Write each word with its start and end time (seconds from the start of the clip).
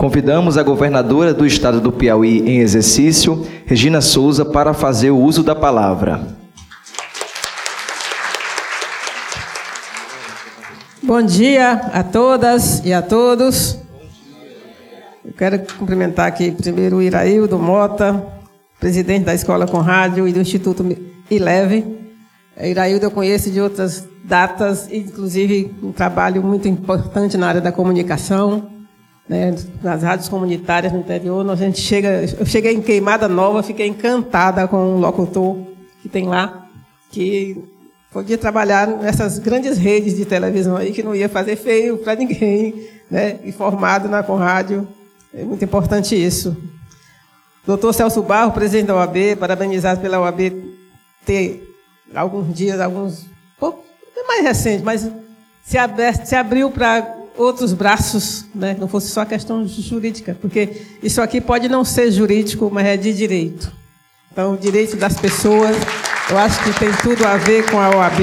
Convidamos 0.00 0.56
a 0.56 0.62
governadora 0.62 1.34
do 1.34 1.44
estado 1.44 1.78
do 1.78 1.92
Piauí 1.92 2.38
em 2.48 2.60
exercício, 2.60 3.46
Regina 3.66 4.00
Souza, 4.00 4.46
para 4.46 4.72
fazer 4.72 5.10
o 5.10 5.18
uso 5.18 5.42
da 5.42 5.54
palavra. 5.54 6.26
Bom 11.02 11.20
dia 11.20 11.72
a 11.92 12.02
todas 12.02 12.82
e 12.82 12.94
a 12.94 13.02
todos. 13.02 13.76
Eu 15.22 15.34
quero 15.36 15.60
cumprimentar 15.78 16.28
aqui 16.28 16.50
primeiro 16.50 16.96
o 16.96 17.02
Iraildo 17.02 17.58
Mota, 17.58 18.24
presidente 18.80 19.26
da 19.26 19.34
Escola 19.34 19.66
com 19.66 19.80
Rádio 19.80 20.26
e 20.26 20.32
do 20.32 20.40
Instituto 20.40 20.82
Ileve. 21.30 21.84
Iraildo 22.58 23.04
eu 23.04 23.10
conheço 23.10 23.50
de 23.50 23.60
outras 23.60 24.08
datas, 24.24 24.90
inclusive 24.90 25.74
um 25.82 25.92
trabalho 25.92 26.42
muito 26.42 26.66
importante 26.66 27.36
na 27.36 27.48
área 27.48 27.60
da 27.60 27.70
comunicação, 27.70 28.79
né, 29.30 29.54
nas 29.80 30.02
rádios 30.02 30.28
comunitárias 30.28 30.92
no 30.92 30.98
interior. 30.98 31.48
A 31.48 31.54
gente 31.54 31.80
chega, 31.80 32.24
eu 32.36 32.44
cheguei 32.44 32.74
em 32.74 32.82
Queimada 32.82 33.28
Nova, 33.28 33.62
fiquei 33.62 33.86
encantada 33.86 34.66
com 34.66 34.96
o 34.96 34.98
locutor 34.98 35.56
que 36.02 36.08
tem 36.08 36.26
lá, 36.26 36.66
que 37.12 37.56
podia 38.12 38.36
trabalhar 38.36 38.88
nessas 38.88 39.38
grandes 39.38 39.78
redes 39.78 40.16
de 40.16 40.24
televisão 40.24 40.76
aí, 40.76 40.90
que 40.90 41.00
não 41.00 41.14
ia 41.14 41.28
fazer 41.28 41.54
feio 41.54 41.98
para 41.98 42.16
ninguém, 42.16 42.88
né, 43.08 43.38
informado 43.44 44.08
na 44.08 44.20
Conrádio. 44.20 44.88
É 45.32 45.44
muito 45.44 45.64
importante 45.64 46.20
isso. 46.20 46.56
Doutor 47.64 47.92
Celso 47.92 48.22
Barro, 48.24 48.50
presidente 48.50 48.88
da 48.88 48.96
OAB, 48.96 49.36
parabenizado 49.38 50.00
pela 50.00 50.18
OAB 50.18 50.40
ter 51.24 51.72
alguns 52.12 52.52
dias, 52.52 52.80
alguns, 52.80 53.26
pouco, 53.60 53.84
mais 54.26 54.42
recente, 54.42 54.82
mas 54.82 55.08
se, 55.62 55.78
aberto, 55.78 56.24
se 56.24 56.34
abriu 56.34 56.68
para 56.68 57.19
outros 57.40 57.72
braços, 57.72 58.44
né? 58.54 58.76
não 58.78 58.86
fosse 58.86 59.08
só 59.08 59.24
questão 59.24 59.66
jurídica, 59.66 60.36
porque 60.40 60.82
isso 61.02 61.22
aqui 61.22 61.40
pode 61.40 61.68
não 61.68 61.84
ser 61.84 62.10
jurídico, 62.10 62.70
mas 62.72 62.86
é 62.86 62.96
de 62.96 63.12
direito. 63.12 63.72
Então, 64.30 64.54
o 64.54 64.56
direito 64.56 64.96
das 64.96 65.18
pessoas, 65.18 65.76
eu 66.30 66.38
acho 66.38 66.62
que 66.62 66.78
tem 66.78 66.92
tudo 67.02 67.24
a 67.26 67.36
ver 67.36 67.68
com 67.70 67.78
a 67.78 67.88
OAB, 67.96 68.20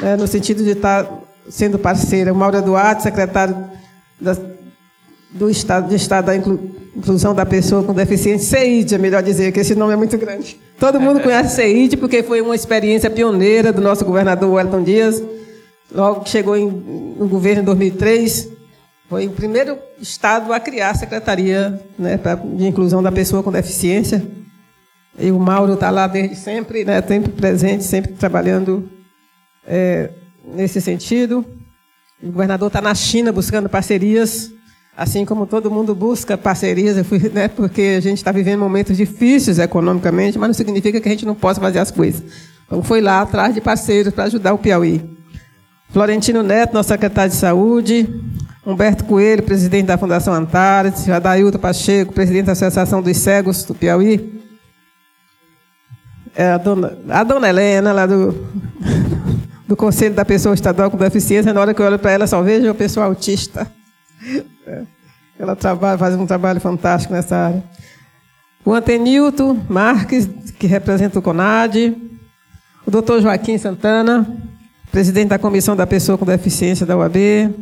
né? 0.00 0.16
no 0.16 0.26
sentido 0.26 0.64
de 0.64 0.70
estar 0.70 1.06
sendo 1.48 1.78
parceira. 1.78 2.32
O 2.32 2.36
Mauro 2.36 2.60
Duarte, 2.62 3.02
secretário 3.02 3.56
da, 4.20 4.36
do 5.30 5.48
Estado, 5.48 5.88
de 5.88 5.94
Estado 5.94 6.26
da 6.26 6.36
Inclusão 6.36 7.34
da 7.34 7.46
Pessoa 7.46 7.82
com 7.82 7.92
Deficiência, 7.92 8.58
CEID, 8.58 8.94
é 8.94 8.98
melhor 8.98 9.22
dizer, 9.22 9.52
que 9.52 9.60
esse 9.60 9.74
nome 9.74 9.92
é 9.92 9.96
muito 9.96 10.16
grande. 10.18 10.58
Todo 10.80 11.00
mundo 11.00 11.20
conhece 11.20 11.56
CEID 11.56 11.96
porque 11.96 12.22
foi 12.22 12.40
uma 12.40 12.54
experiência 12.54 13.10
pioneira 13.10 13.72
do 13.72 13.80
nosso 13.80 14.04
governador 14.04 14.50
Wellington 14.50 14.82
Dias, 14.82 15.22
logo 15.92 16.20
que 16.20 16.30
chegou 16.30 16.56
em, 16.56 16.66
no 16.68 17.28
governo 17.28 17.62
em 17.62 17.64
2003, 17.64 18.48
foi 19.08 19.26
o 19.26 19.30
primeiro 19.30 19.78
estado 20.00 20.52
a 20.52 20.60
criar 20.60 20.90
a 20.90 20.94
Secretaria 20.94 21.80
né, 21.98 22.18
de 22.56 22.66
Inclusão 22.66 23.02
da 23.02 23.10
Pessoa 23.10 23.42
com 23.42 23.50
Deficiência. 23.50 24.26
E 25.18 25.30
o 25.30 25.38
Mauro 25.38 25.74
está 25.74 25.90
lá 25.90 26.06
desde 26.06 26.36
sempre, 26.36 26.84
né, 26.84 27.02
sempre 27.02 27.32
presente, 27.32 27.84
sempre 27.84 28.12
trabalhando 28.12 28.88
é, 29.66 30.10
nesse 30.44 30.80
sentido. 30.80 31.44
O 32.22 32.26
governador 32.26 32.68
está 32.68 32.80
na 32.80 32.94
China 32.94 33.32
buscando 33.32 33.68
parcerias 33.68 34.52
Assim 34.98 35.24
como 35.24 35.46
todo 35.46 35.70
mundo 35.70 35.94
busca 35.94 36.36
parcerias, 36.36 36.96
né, 37.32 37.46
porque 37.46 37.94
a 37.96 38.00
gente 38.00 38.18
está 38.18 38.32
vivendo 38.32 38.58
momentos 38.58 38.96
difíceis 38.96 39.60
economicamente, 39.60 40.36
mas 40.36 40.48
não 40.48 40.54
significa 40.54 41.00
que 41.00 41.08
a 41.08 41.12
gente 41.12 41.24
não 41.24 41.36
possa 41.36 41.60
fazer 41.60 41.78
as 41.78 41.92
coisas. 41.92 42.20
Então, 42.66 42.82
foi 42.82 43.00
lá 43.00 43.20
atrás 43.22 43.54
de 43.54 43.60
parceiros 43.60 44.12
para 44.12 44.24
ajudar 44.24 44.52
o 44.54 44.58
Piauí. 44.58 45.17
Florentino 45.90 46.42
Neto, 46.42 46.74
nosso 46.74 46.88
secretário 46.88 47.30
de 47.30 47.36
Saúde, 47.36 48.08
Humberto 48.64 49.04
Coelho, 49.04 49.42
presidente 49.42 49.86
da 49.86 49.96
Fundação 49.96 50.34
Antares, 50.34 51.08
Adailton 51.08 51.58
Pacheco, 51.58 52.12
presidente 52.12 52.46
da 52.46 52.52
Associação 52.52 53.00
dos 53.00 53.16
Cegos 53.16 53.64
do 53.64 53.74
Piauí, 53.74 54.38
é 56.38 56.52
a, 56.52 56.58
dona, 56.58 56.96
a 57.08 57.24
dona 57.24 57.48
Helena, 57.48 57.92
lá 57.92 58.06
do, 58.06 58.32
do 59.66 59.74
Conselho 59.76 60.14
da 60.14 60.24
Pessoa 60.24 60.54
Estadual 60.54 60.90
com 60.90 60.96
Deficiência, 60.96 61.52
na 61.52 61.60
hora 61.60 61.74
que 61.74 61.82
eu 61.82 61.86
olho 61.86 61.98
para 61.98 62.12
ela, 62.12 62.26
só 62.28 62.40
vejo 62.42 62.70
o 62.70 62.74
pessoal 62.74 63.08
autista. 63.08 63.66
É. 64.66 64.82
Ela 65.36 65.56
trabalha, 65.56 65.98
faz 65.98 66.14
um 66.14 66.26
trabalho 66.26 66.60
fantástico 66.60 67.12
nessa 67.12 67.36
área. 67.36 67.64
O 68.64 68.72
Antenilton 68.72 69.64
Marques, 69.68 70.28
que 70.58 70.66
representa 70.66 71.18
o 71.18 71.22
CONAD. 71.22 71.96
O 72.86 72.90
doutor 72.90 73.20
Joaquim 73.20 73.58
Santana, 73.58 74.26
presidente 74.98 75.28
da 75.28 75.38
Comissão 75.38 75.76
da 75.76 75.86
Pessoa 75.86 76.18
com 76.18 76.26
Deficiência 76.26 76.84
da 76.84 76.96
UAB. 76.96 77.54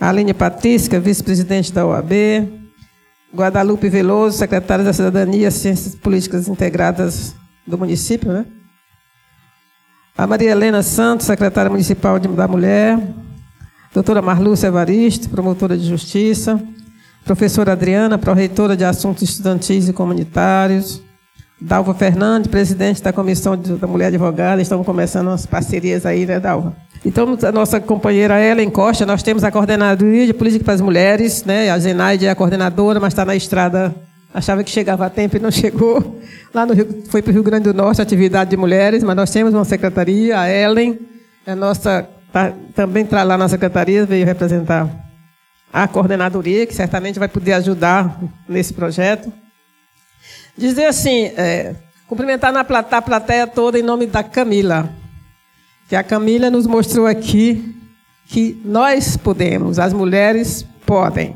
Aline 0.00 0.32
Patrícia, 0.32 0.98
vice-presidente 0.98 1.70
da 1.74 1.86
UAB. 1.86 2.50
Guadalupe 3.34 3.90
Veloso, 3.90 4.38
secretária 4.38 4.82
da 4.82 4.90
Cidadania 4.90 5.48
e 5.48 5.50
Ciências 5.50 5.94
Políticas 5.94 6.48
Integradas 6.48 7.34
do 7.66 7.76
município. 7.76 8.32
Né? 8.32 8.46
A 10.16 10.26
Maria 10.26 10.52
Helena 10.52 10.82
Santos, 10.82 11.26
secretária 11.26 11.70
municipal 11.70 12.18
da 12.18 12.48
Mulher. 12.48 12.98
Doutora 13.92 14.22
Marlúcia 14.22 14.68
Evaristo, 14.68 15.28
promotora 15.28 15.76
de 15.76 15.86
justiça. 15.86 16.58
Professora 17.26 17.72
Adriana, 17.72 18.16
pró-reitora 18.16 18.74
de 18.74 18.86
Assuntos 18.86 19.22
Estudantis 19.22 19.86
e 19.86 19.92
Comunitários. 19.92 21.02
Dalva 21.60 21.94
Fernandes, 21.94 22.50
presidente 22.50 23.02
da 23.02 23.12
Comissão 23.12 23.56
da 23.56 23.86
Mulher 23.86 24.06
Advogada. 24.06 24.62
Estamos 24.62 24.86
começando 24.86 25.28
umas 25.28 25.46
parcerias 25.46 26.06
aí, 26.06 26.26
né, 26.26 26.40
Dalva? 26.40 26.74
Então, 27.04 27.36
a 27.42 27.52
nossa 27.52 27.80
companheira 27.80 28.40
Ellen 28.40 28.70
Costa, 28.70 29.06
nós 29.06 29.22
temos 29.22 29.44
a 29.44 29.50
Coordenadoria 29.50 30.26
de 30.26 30.34
Política 30.34 30.64
para 30.64 30.74
as 30.74 30.80
Mulheres, 30.80 31.44
né? 31.44 31.70
A 31.70 31.78
Zenaide 31.78 32.26
é 32.26 32.30
a 32.30 32.34
coordenadora, 32.34 33.00
mas 33.00 33.12
está 33.12 33.24
na 33.24 33.34
estrada, 33.34 33.94
achava 34.32 34.62
que 34.62 34.70
chegava 34.70 35.06
a 35.06 35.10
tempo 35.10 35.36
e 35.36 35.40
não 35.40 35.50
chegou. 35.50 36.20
Lá 36.52 36.66
no 36.66 36.74
Rio, 36.74 37.04
foi 37.08 37.22
para 37.22 37.30
o 37.30 37.32
Rio 37.34 37.42
Grande 37.42 37.64
do 37.64 37.74
Norte, 37.74 38.02
atividade 38.02 38.50
de 38.50 38.56
mulheres, 38.56 39.02
mas 39.02 39.16
nós 39.16 39.30
temos 39.30 39.54
uma 39.54 39.64
secretaria, 39.64 40.38
a 40.38 40.50
Ellen, 40.50 40.98
é 41.46 41.54
nossa 41.54 42.06
Tá, 42.32 42.52
também 42.74 43.02
está 43.02 43.24
lá 43.24 43.36
na 43.36 43.48
secretaria, 43.48 44.06
veio 44.06 44.24
representar 44.24 44.88
a 45.72 45.88
coordenadoria, 45.88 46.66
que 46.66 46.74
certamente 46.74 47.18
vai 47.18 47.28
poder 47.28 47.54
ajudar 47.54 48.20
nesse 48.48 48.72
projeto. 48.72 49.32
Dizer 50.56 50.86
assim, 50.86 51.26
é, 51.36 51.74
cumprimentar 52.06 52.52
na 52.52 52.64
plateia, 52.64 52.98
a 52.98 53.02
plateia 53.02 53.46
toda 53.46 53.78
em 53.78 53.82
nome 53.82 54.06
da 54.06 54.22
Camila, 54.22 54.92
que 55.88 55.96
a 55.96 56.02
Camila 56.02 56.50
nos 56.50 56.66
mostrou 56.66 57.06
aqui 57.06 57.76
que 58.26 58.60
nós 58.64 59.16
podemos, 59.16 59.78
as 59.78 59.92
mulheres 59.92 60.64
podem. 60.86 61.34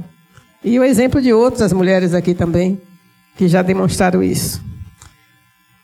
E 0.63 0.79
o 0.79 0.85
exemplo 0.85 1.21
de 1.21 1.33
outras 1.33 1.73
mulheres 1.73 2.15
aqui 2.15 2.35
também, 2.35 2.81
que 3.37 3.49
já 3.49 3.63
demonstraram 3.63 4.23
isso. 4.23 4.63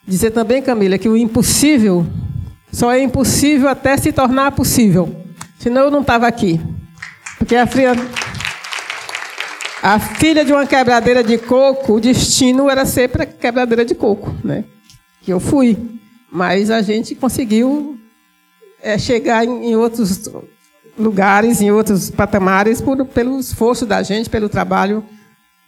Dizer 0.07 0.31
também, 0.31 0.63
Camila, 0.63 0.99
que 0.99 1.09
o 1.09 1.17
impossível 1.17 2.07
só 2.73 2.93
é 2.93 3.03
impossível 3.03 3.69
até 3.69 3.97
se 3.97 4.13
tornar 4.13 4.53
possível. 4.53 5.25
Senão 5.59 5.83
eu 5.83 5.91
não 5.91 6.01
estava 6.01 6.27
aqui. 6.27 6.61
Porque 7.39 7.57
a 7.57 7.67
filha, 7.67 7.93
a 9.83 9.99
filha 9.99 10.45
de 10.45 10.53
uma 10.53 10.67
quebradeira 10.67 11.23
de 11.25 11.39
coco, 11.39 11.95
o 11.95 12.01
destino 12.01 12.69
era 12.69 12.85
ser 12.85 13.09
para 13.09 13.25
quebradeira 13.25 13.85
de 13.85 13.95
coco, 13.95 14.35
né? 14.45 14.65
Que 15.23 15.33
eu 15.33 15.41
fui. 15.41 15.77
Mas 16.31 16.71
a 16.71 16.83
gente 16.83 17.15
conseguiu 17.15 17.99
é, 18.83 18.99
chegar 18.99 19.45
em, 19.45 19.75
outros 19.75 20.29
lugares, 20.99 21.61
em 21.61 21.71
outros 21.71 22.11
patamares, 22.11 22.81
por, 22.81 23.05
pelo 23.07 23.41
esforço 23.41 23.87
da 23.87 24.03
gente, 24.03 24.31
pelo 24.31 24.49
trabalho 24.49 25.05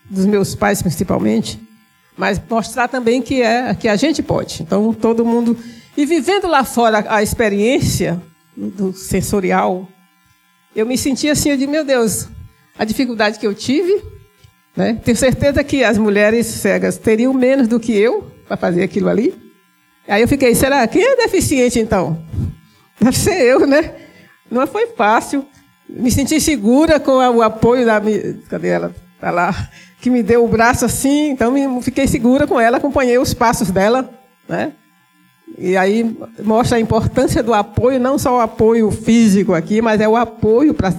dos 0.09 0.27
meus 0.27 0.55
pais, 0.55 0.83
principalmente. 0.83 1.61
Mas 2.17 2.41
mostrar 2.49 2.89
também 2.89 3.23
que, 3.23 3.41
é, 3.41 3.75
que 3.75 3.89
a 3.89 3.97
gente 3.97 4.23
pode. 4.23 4.63
Então, 4.63 4.93
todo 4.93 5.25
mundo 5.25 5.57
e 5.97 6.07
vivendo 6.07 6.47
lá 6.47 6.65
fora 6.65 7.05
a 7.09 7.23
experiência 7.23 8.23
do 8.57 8.93
sensorial, 8.93 9.89
eu 10.75 10.87
me 10.87 10.97
senti 10.97 11.29
assim, 11.29 11.51
eu 11.51 11.57
digo, 11.57 11.71
meu 11.71 11.85
Deus, 11.85 12.29
a 12.79 12.85
dificuldade 12.85 13.39
que 13.39 13.47
eu 13.47 13.55
tive, 13.55 14.03
né? 14.77 14.99
Tenho 15.05 15.17
certeza 15.17 15.63
que 15.63 15.85
as 15.85 15.99
mulheres 15.99 16.47
cegas 16.47 16.97
teriam 16.97 17.33
menos 17.33 17.69
do 17.69 17.79
que 17.79 17.93
eu 17.93 18.31
para 18.47 18.57
fazer 18.57 18.83
aquilo 18.83 19.09
ali. 19.09 19.35
Aí 20.09 20.23
eu 20.23 20.29
fiquei, 20.29 20.55
será? 20.55 20.87
Quem 20.87 21.03
é 21.03 21.17
deficiente 21.17 21.79
então? 21.79 22.23
Deve 23.01 23.17
ser 23.17 23.41
eu, 23.43 23.67
né? 23.67 23.95
Não 24.51 24.67
foi 24.67 24.89
fácil. 24.89 25.47
Me 25.89 26.11
senti 26.11 26.41
segura 26.41 26.99
com 26.99 27.13
o 27.13 27.43
apoio 27.43 27.85
da. 27.85 28.01
Cadê 28.49 28.69
ela? 28.69 28.95
Está 29.15 29.31
lá. 29.31 29.69
Que 30.01 30.11
me 30.11 30.23
deu 30.23 30.45
o 30.45 30.49
braço 30.49 30.85
assim, 30.85 31.31
então 31.31 31.81
fiquei 31.81 32.09
segura 32.09 32.47
com 32.47 32.59
ela, 32.59 32.79
acompanhei 32.79 33.19
os 33.19 33.33
passos 33.33 33.71
dela, 33.71 34.11
né? 34.49 34.73
E 35.57 35.77
aí 35.77 36.17
mostra 36.43 36.77
a 36.77 36.81
importância 36.81 37.43
do 37.43 37.55
apoio, 37.55 38.01
não 38.01 38.19
só 38.19 38.39
o 38.39 38.41
apoio 38.41 38.91
físico 38.91 39.55
aqui, 39.55 39.81
mas 39.81 40.01
é 40.01 40.09
o 40.09 40.17
apoio 40.17 40.75
para 40.75 40.93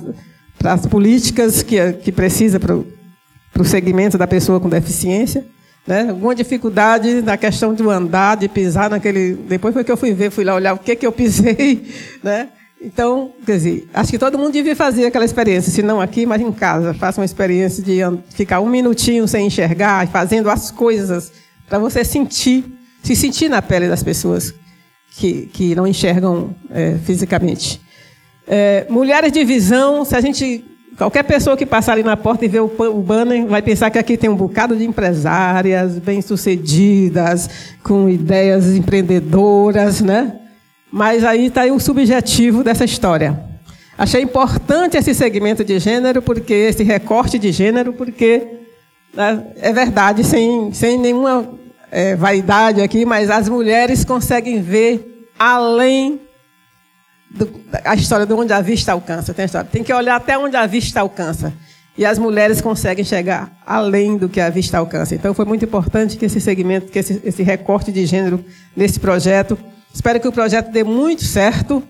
as 0.63 0.86
políticas 0.86 1.62
que, 1.63 1.94
que 1.94 2.12
precisa 2.12 2.60
para 2.60 2.75
o 2.75 3.65
segmento 3.65 4.18
da 4.18 4.27
pessoa 4.27 4.60
com 4.60 4.69
deficiência. 4.69 5.45
Né? 5.86 6.10
Alguma 6.10 6.33
dificuldade 6.33 7.21
na 7.21 7.36
questão 7.36 7.74
do 7.74 7.89
andar, 7.89 8.38
de 8.38 8.48
pisar 8.48 8.89
naquele. 8.89 9.33
Depois 9.33 9.74
foi 9.74 9.83
que 9.83 9.92
eu 9.92 9.98
fui 9.98 10.13
ver, 10.13 10.31
fui 10.31 10.44
lá 10.44 10.56
olhar 10.56 10.74
o 10.74 10.77
que, 10.77 10.95
que 10.95 11.06
eu 11.06 11.12
pisei. 11.12 11.88
Né? 12.24 12.48
Então, 12.81 13.31
quer 13.45 13.57
dizer, 13.57 13.88
acho 13.94 14.12
que 14.12 14.18
todo 14.18 14.38
mundo 14.38 14.51
devia 14.51 14.75
fazer 14.75 15.06
aquela 15.06 15.24
experiência, 15.24 15.71
se 15.71 15.81
não 15.81 16.01
aqui, 16.01 16.25
mas 16.25 16.42
em 16.42 16.51
casa. 16.51 16.94
Faça 16.94 17.21
uma 17.21 17.25
experiência 17.25 17.81
de 17.81 18.00
ficar 18.30 18.60
um 18.60 18.68
minutinho 18.68 19.25
sem 19.25 19.48
enxergar, 19.48 20.06
fazendo 20.07 20.50
as 20.50 20.69
coisas, 20.69 21.31
para 21.68 21.80
você 21.80 22.04
sentir, 22.04 22.65
se 23.01 23.15
sentir 23.15 23.48
na 23.48 23.62
pele 23.62 23.88
das 23.88 24.04
pessoas 24.04 24.54
que, 25.15 25.50
que 25.54 25.75
não 25.75 25.88
enxergam 25.88 26.54
é, 26.69 26.98
fisicamente. 27.06 27.80
É, 28.47 28.85
mulheres 28.89 29.31
de 29.31 29.43
visão, 29.43 30.03
se 30.05 30.15
a 30.15 30.21
gente. 30.21 30.65
Qualquer 30.97 31.23
pessoa 31.23 31.57
que 31.57 31.65
passar 31.65 31.93
ali 31.93 32.03
na 32.03 32.15
porta 32.15 32.45
e 32.45 32.47
ver 32.47 32.59
o, 32.59 32.65
o 32.65 33.01
banner 33.01 33.47
vai 33.47 33.63
pensar 33.63 33.89
que 33.89 33.97
aqui 33.97 34.15
tem 34.15 34.29
um 34.29 34.35
bocado 34.35 34.75
de 34.75 34.85
empresárias 34.85 35.97
bem-sucedidas, 35.97 37.49
com 37.81 38.07
ideias 38.07 38.67
empreendedoras, 38.75 40.01
né? 40.01 40.39
Mas 40.91 41.23
aí 41.23 41.47
está 41.47 41.65
o 41.65 41.79
subjetivo 41.79 42.63
dessa 42.63 42.85
história. 42.85 43.43
Achei 43.97 44.21
importante 44.21 44.95
esse 44.95 45.15
segmento 45.15 45.63
de 45.63 45.79
gênero, 45.79 46.21
porque 46.21 46.53
esse 46.53 46.83
recorte 46.83 47.39
de 47.39 47.51
gênero, 47.51 47.93
porque 47.93 48.45
né, 49.13 49.47
é 49.61 49.73
verdade, 49.73 50.23
sem, 50.23 50.71
sem 50.73 50.97
nenhuma 50.97 51.49
é, 51.91 52.15
vaidade 52.15 52.81
aqui, 52.81 53.05
mas 53.05 53.29
as 53.29 53.47
mulheres 53.47 54.03
conseguem 54.03 54.61
ver 54.61 55.27
além 55.37 56.19
do, 57.33 57.50
a 57.83 57.95
história 57.95 58.25
de 58.25 58.33
onde 58.33 58.53
a 58.53 58.62
vista 58.62 58.91
alcança. 58.91 59.33
Tem, 59.33 59.47
tem 59.71 59.83
que 59.83 59.94
olhar 59.94 60.15
até 60.15 60.38
onde 60.38 60.56
a 60.56 60.65
vista 60.65 61.01
alcança. 61.01 61.51
E 61.97 62.06
as 62.06 62.18
mulheres 62.18 62.62
conseguem 62.62 63.03
chegar 63.03 63.51
além 63.65 64.18
do 64.18 64.30
que 64.30 64.39
a 64.39 64.50
vista 64.50 64.77
alcança. 64.77 65.13
Então 65.13 65.33
foi 65.33 65.45
muito 65.45 65.65
importante 65.65 66.18
que 66.18 66.25
esse 66.25 66.39
segmento, 66.39 66.91
que 66.91 67.00
esse, 67.00 67.21
esse 67.24 67.44
recorte 67.44 67.91
de 67.91 68.06
gênero 68.06 68.44
nesse 68.75 69.00
projeto 69.00 69.57
Espero 69.94 70.19
que 70.19 70.27
o 70.27 70.31
projeto 70.31 70.71
dê 70.71 70.83
muito 70.83 71.24
certo. 71.24 71.83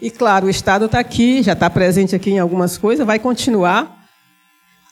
E, 0.00 0.10
claro, 0.10 0.46
o 0.46 0.50
Estado 0.50 0.86
está 0.86 0.98
aqui, 0.98 1.42
já 1.42 1.52
está 1.52 1.68
presente 1.68 2.16
aqui 2.16 2.30
em 2.30 2.38
algumas 2.38 2.78
coisas, 2.78 3.06
vai 3.06 3.18
continuar. 3.18 3.98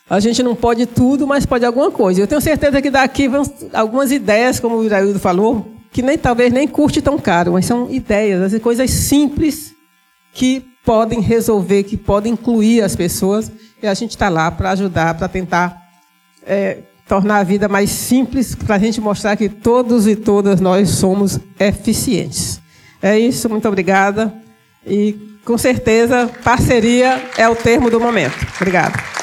A 0.08 0.20
gente 0.20 0.42
não 0.42 0.54
pode 0.54 0.84
tudo, 0.84 1.26
mas 1.26 1.46
pode 1.46 1.64
alguma 1.64 1.90
coisa. 1.90 2.20
Eu 2.20 2.26
tenho 2.26 2.40
certeza 2.42 2.82
que 2.82 2.90
daqui 2.90 3.26
vão 3.26 3.42
algumas 3.72 4.12
ideias, 4.12 4.60
como 4.60 4.76
o 4.76 4.84
Iraildo 4.84 5.18
falou, 5.18 5.72
que 5.90 6.02
nem 6.02 6.18
talvez 6.18 6.52
nem 6.52 6.68
curte 6.68 7.00
tão 7.00 7.18
caro, 7.18 7.52
mas 7.52 7.64
são 7.64 7.90
ideias, 7.90 8.52
as 8.52 8.60
coisas 8.60 8.90
simples 8.90 9.67
que 10.38 10.64
podem 10.84 11.20
resolver, 11.20 11.82
que 11.82 11.96
podem 11.96 12.34
incluir 12.34 12.80
as 12.80 12.94
pessoas. 12.94 13.50
E 13.82 13.88
a 13.88 13.92
gente 13.92 14.10
está 14.10 14.28
lá 14.28 14.48
para 14.52 14.70
ajudar, 14.70 15.14
para 15.14 15.26
tentar 15.26 15.82
é, 16.46 16.78
tornar 17.08 17.38
a 17.38 17.42
vida 17.42 17.68
mais 17.68 17.90
simples, 17.90 18.54
para 18.54 18.76
a 18.76 18.78
gente 18.78 19.00
mostrar 19.00 19.36
que 19.36 19.48
todos 19.48 20.06
e 20.06 20.14
todas 20.14 20.60
nós 20.60 20.90
somos 20.90 21.40
eficientes. 21.58 22.60
É 23.02 23.18
isso, 23.18 23.48
muito 23.48 23.66
obrigada. 23.66 24.32
E 24.86 25.18
com 25.44 25.58
certeza, 25.58 26.30
parceria 26.44 27.20
é 27.36 27.48
o 27.48 27.56
termo 27.56 27.90
do 27.90 27.98
momento. 27.98 28.36
Obrigada. 28.60 29.17